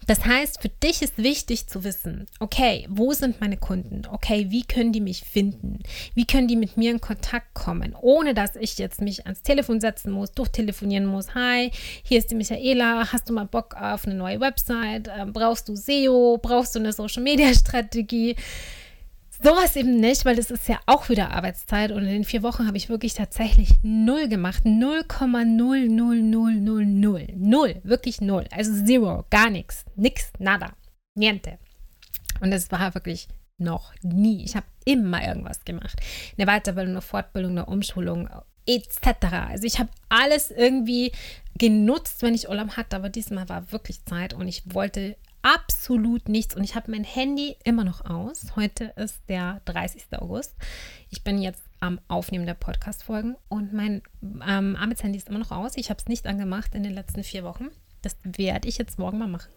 Das 0.09 0.25
heißt, 0.25 0.63
für 0.63 0.71
dich 0.71 1.03
ist 1.03 1.19
wichtig 1.19 1.67
zu 1.67 1.85
wissen, 1.85 2.27
okay, 2.41 2.87
wo 2.89 3.13
sind 3.13 3.43
meine 3.43 3.59
Kunden? 3.59 4.07
Okay, 4.11 4.47
wie 4.49 4.65
können 4.65 4.91
die 4.91 5.03
mich 5.03 5.23
finden? 5.23 5.81
Wie 6.15 6.27
können 6.27 6.49
die 6.49 6.57
mit 6.57 6.79
mir 6.79 6.93
in 6.93 7.03
Kontakt 7.03 7.53
kommen, 7.53 7.95
ohne 8.19 8.35
dass 8.35 8.57
ich 8.57 8.77
jetzt 8.79 9.01
mich 9.01 9.27
ans 9.27 9.43
Telefon 9.43 9.81
setzen 9.81 10.11
muss, 10.11 10.33
durchtelefonieren 10.33 11.07
muss. 11.07 11.35
Hi, 11.35 11.71
hier 12.03 12.19
ist 12.19 12.31
die 12.31 12.35
Michaela, 12.35 13.13
hast 13.13 13.29
du 13.29 13.33
mal 13.33 13.47
Bock 13.47 13.75
auf 13.75 14.07
eine 14.07 14.17
neue 14.17 14.41
Website? 14.41 15.09
Ähm, 15.17 15.33
brauchst 15.33 15.69
du 15.69 15.77
SEO? 15.77 16.39
Brauchst 16.43 16.75
du 16.75 16.81
eine 16.81 16.93
Social 16.93 17.23
Media 17.23 17.55
Strategie? 17.55 18.35
Sowas 19.41 19.77
eben 19.77 20.01
nicht, 20.01 20.25
weil 20.25 20.35
das 20.35 20.51
ist 20.51 20.67
ja 20.67 20.81
auch 20.87 21.09
wieder 21.09 21.31
Arbeitszeit 21.31 21.93
und 21.93 22.03
in 22.03 22.09
den 22.09 22.25
vier 22.25 22.43
Wochen 22.43 22.67
habe 22.67 22.77
ich 22.77 22.89
wirklich 22.89 23.15
tatsächlich 23.15 23.75
null 23.83 24.27
gemacht. 24.29 24.65
0,00000. 24.65 27.37
Null, 27.37 27.77
wirklich 27.85 28.21
null. 28.21 28.47
Also 28.51 28.85
zero, 28.85 29.25
gar 29.31 29.49
nichts. 29.49 29.85
Nix, 29.95 30.33
nada, 30.41 30.73
niente. 31.15 31.61
Und 32.41 32.51
das 32.51 32.73
war 32.73 32.95
wirklich 32.95 33.29
noch 33.59 33.93
nie. 34.03 34.45
Ich 34.45 34.57
habe 34.57 34.67
immer 34.85 35.27
irgendwas 35.27 35.65
gemacht. 35.65 35.99
Eine 36.37 36.47
Weiterbildung, 36.47 36.93
eine 36.95 37.03
Fortbildung, 37.03 37.53
eine 37.53 37.67
Umschulung, 37.67 38.29
etc. 38.67 39.25
Also 39.49 39.65
ich 39.65 39.79
habe 39.79 39.91
alles 40.09 40.51
irgendwie 40.51 41.13
genutzt, 41.57 42.23
wenn 42.23 42.35
ich 42.35 42.49
Urlaub 42.49 42.77
hatte, 42.77 42.97
aber 42.97 43.09
diesmal 43.09 43.49
war 43.49 43.73
wirklich 43.73 44.05
Zeit 44.05 44.35
und 44.35 44.47
ich 44.47 44.63
wollte 44.73 45.17
absolut 45.43 46.29
nichts. 46.29 46.55
Und 46.55 46.65
ich 46.65 46.75
habe 46.75 46.91
mein 46.91 47.05
Handy 47.05 47.57
immer 47.65 47.85
noch 47.85 48.05
aus. 48.05 48.57
Heute 48.57 48.93
ist 48.97 49.21
der 49.29 49.61
30. 49.65 50.05
August. 50.19 50.55
Ich 51.11 51.25
bin 51.25 51.41
jetzt 51.41 51.63
am 51.81 52.01
Aufnehmen 52.09 52.47
der 52.47 52.55
Podcast-Folgen 52.55 53.37
und 53.49 53.73
mein 53.73 54.03
ähm, 54.23 54.77
Arbeitshandy 54.77 55.19
ist 55.19 55.29
immer 55.29 55.39
noch 55.39 55.53
aus. 55.53 55.77
Ich 55.77 55.91
habe 55.91 56.01
es 56.01 56.09
nicht 56.09 56.27
angemacht 56.27 56.75
in 56.75 56.83
den 56.83 56.93
letzten 56.93 57.23
vier 57.23 57.45
Wochen. 57.45 57.69
Das 58.03 58.17
werde 58.23 58.69
ich 58.69 58.79
jetzt 58.79 58.99
morgen 58.99 59.19
mal 59.19 59.29
machen. 59.29 59.51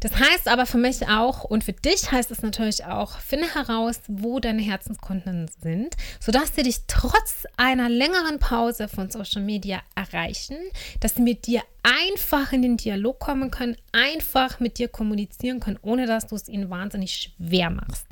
Das 0.00 0.18
heißt 0.18 0.48
aber 0.48 0.64
für 0.64 0.78
mich 0.78 1.08
auch 1.08 1.44
und 1.44 1.62
für 1.62 1.74
dich 1.74 2.10
heißt 2.10 2.30
es 2.30 2.40
natürlich 2.40 2.86
auch, 2.86 3.18
finde 3.18 3.54
heraus, 3.54 4.00
wo 4.08 4.40
deine 4.40 4.62
Herzenskunden 4.62 5.50
sind, 5.60 5.94
sodass 6.20 6.54
sie 6.54 6.62
dich 6.62 6.86
trotz 6.86 7.44
einer 7.58 7.90
längeren 7.90 8.38
Pause 8.38 8.88
von 8.88 9.10
Social 9.10 9.42
Media 9.42 9.82
erreichen, 9.94 10.56
dass 11.00 11.16
sie 11.16 11.22
mit 11.22 11.46
dir 11.46 11.62
einfach 11.82 12.52
in 12.52 12.62
den 12.62 12.78
Dialog 12.78 13.18
kommen 13.20 13.50
können, 13.50 13.76
einfach 13.92 14.58
mit 14.58 14.78
dir 14.78 14.88
kommunizieren 14.88 15.60
können, 15.60 15.78
ohne 15.82 16.06
dass 16.06 16.26
du 16.26 16.34
es 16.34 16.48
ihnen 16.48 16.70
wahnsinnig 16.70 17.34
schwer 17.36 17.68
machst. 17.68 18.06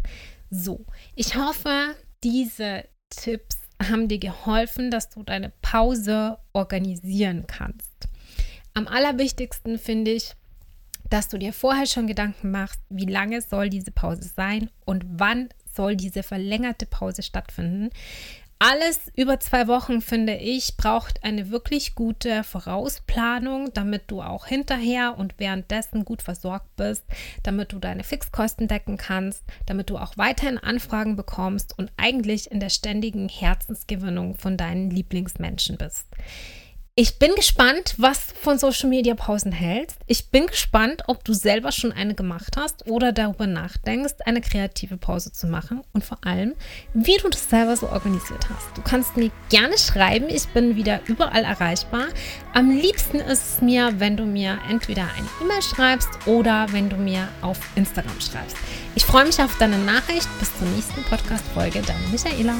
So, 0.51 0.85
ich 1.15 1.37
hoffe, 1.37 1.95
diese 2.23 2.85
Tipps 3.09 3.57
haben 3.83 4.09
dir 4.09 4.19
geholfen, 4.19 4.91
dass 4.91 5.09
du 5.09 5.23
deine 5.23 5.53
Pause 5.63 6.39
organisieren 6.53 7.47
kannst. 7.47 8.08
Am 8.79 8.87
allerwichtigsten 8.87 9.77
finde 9.77 10.13
ich, 10.13 10.35
dass 11.11 11.27
du 11.27 11.37
dir 11.37 11.53
vorher 11.53 11.87
schon 11.87 12.07
Gedanken 12.07 12.53
machst, 12.53 12.81
wie 12.89 13.07
lange 13.07 13.43
soll 13.43 13.71
diese 13.71 13.91
Pause 13.91 14.31
sein 14.37 14.71
und 14.85 15.05
wann 15.05 15.49
soll 15.75 15.97
diese 15.97 16.23
verlängerte 16.23 16.87
Pause 16.87 17.25
stattfinden. 17.25 17.91
Alles 18.61 19.11
über 19.17 19.41
zwei 19.41 19.67
Wochen, 19.67 20.01
finde 20.01 20.37
ich, 20.37 20.77
braucht 20.77 21.25
eine 21.25 21.51
wirklich 21.51 21.97
gute 21.97 22.45
Vorausplanung, 22.45 23.73
damit 23.75 24.05
du 24.07 24.23
auch 24.23 24.47
hinterher 24.47 25.19
und 25.19 25.35
währenddessen 25.39 26.05
gut 26.05 26.23
versorgt 26.23 26.77
bist, 26.77 27.03
damit 27.43 27.73
du 27.73 27.81
deine 27.81 28.05
Fixkosten 28.05 28.69
decken 28.69 28.97
kannst, 28.97 29.43
damit 29.67 29.91
du 29.91 29.99
auch 29.99 30.17
weiterhin 30.17 30.59
Anfragen 30.59 31.17
bekommst 31.17 31.77
und 31.77 31.91
eigentlich 31.97 32.49
in 32.49 32.61
der 32.61 32.71
ständigen 32.71 33.29
Herzensgewinnung 33.29 34.37
von 34.37 34.57
deinen 34.57 34.89
Lieblingsmenschen 34.89 35.79
bist. 35.79 36.07
Ich 37.01 37.21
bin 37.21 37.33
gespannt, 37.37 37.95
was 37.97 38.27
du 38.27 38.35
von 38.43 38.59
Social 38.59 38.89
Media 38.89 39.15
Pausen 39.15 39.53
hältst. 39.53 39.99
Ich 40.09 40.31
bin 40.31 40.49
gespannt, 40.49 41.05
ob 41.07 41.25
du 41.25 41.33
selber 41.33 41.71
schon 41.71 41.93
eine 41.93 42.17
gemacht 42.17 42.57
hast 42.57 42.89
oder 42.89 43.13
darüber 43.13 43.47
nachdenkst, 43.47 44.15
eine 44.27 44.41
kreative 44.41 44.97
Pause 44.97 45.31
zu 45.31 45.47
machen 45.47 45.83
und 45.93 46.05
vor 46.05 46.19
allem, 46.25 46.55
wie 46.95 47.17
du 47.19 47.29
das 47.29 47.49
selber 47.49 47.77
so 47.77 47.89
organisiert 47.89 48.51
hast. 48.51 48.77
Du 48.77 48.83
kannst 48.83 49.17
mir 49.17 49.31
gerne 49.49 49.79
schreiben. 49.79 50.29
Ich 50.29 50.49
bin 50.49 50.75
wieder 50.75 51.01
überall 51.07 51.45
erreichbar. 51.45 52.07
Am 52.53 52.69
liebsten 52.69 53.19
ist 53.19 53.45
es 53.49 53.63
mir, 53.63 54.01
wenn 54.01 54.17
du 54.17 54.25
mir 54.25 54.59
entweder 54.69 55.03
eine 55.03 55.29
E-Mail 55.41 55.63
schreibst 55.63 56.09
oder 56.27 56.67
wenn 56.73 56.91
du 56.91 56.97
mir 56.97 57.29
auf 57.43 57.61
Instagram 57.77 58.21
schreibst. 58.21 58.57
Ich 58.97 59.05
freue 59.05 59.25
mich 59.25 59.41
auf 59.41 59.57
deine 59.59 59.79
Nachricht. 59.79 60.27
Bis 60.41 60.51
zur 60.59 60.67
nächsten 60.67 61.05
Podcast-Folge. 61.05 61.81
Deine 61.83 62.09
Michaela. 62.11 62.57